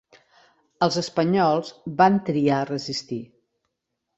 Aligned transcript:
Els 0.85 0.95
espanyols 1.01 1.69
van 2.01 2.17
triar 2.31 2.63
resistir. 2.73 3.21